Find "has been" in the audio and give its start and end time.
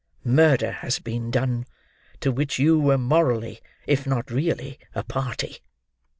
0.71-1.29